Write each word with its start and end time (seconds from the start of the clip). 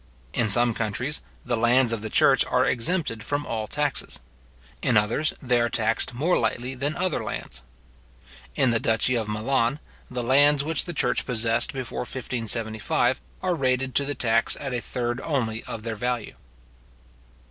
In 0.33 0.49
some 0.49 0.73
countries, 0.73 1.21
the 1.45 1.55
lands 1.55 1.93
of 1.93 2.01
the 2.01 2.09
church 2.09 2.43
are 2.47 2.65
exempted 2.65 3.21
from 3.21 3.45
all 3.45 3.67
taxes. 3.67 4.19
In 4.81 4.97
others, 4.97 5.31
they 5.43 5.61
are 5.61 5.69
taxed 5.69 6.15
more 6.15 6.39
lightly 6.39 6.73
than 6.73 6.95
other 6.95 7.23
lands. 7.23 7.61
In 8.55 8.71
the 8.71 8.79
duchy 8.79 9.13
of 9.13 9.27
Milan, 9.27 9.79
the 10.09 10.23
lands 10.23 10.63
which 10.63 10.85
the 10.85 10.93
church 10.93 11.27
possessed 11.27 11.71
before 11.71 11.99
1575, 11.99 13.21
are 13.43 13.53
rated 13.53 13.93
to 13.93 14.03
the 14.03 14.15
tax 14.15 14.57
at 14.59 14.73
a 14.73 14.81
third 14.81 15.21
only 15.21 15.63
or 15.67 15.77
their 15.77 15.95
value. 15.95 16.33